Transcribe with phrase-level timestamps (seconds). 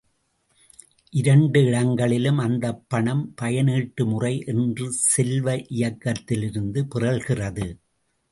[1.13, 4.87] இரண்டு இடங்களிலும் அந்தப்பணம் பயனீட்டு முறை என்ற
[4.91, 7.67] செல்வ இயக்கத்திலிருந்து பிறழ்கிறது.